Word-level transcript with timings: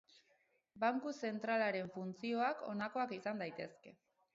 Banku 0.83 1.13
zentralaren 1.29 1.95
funtzioak 1.99 2.67
honakoak 2.75 3.19
izan 3.23 3.47
daitezke. 3.49 4.01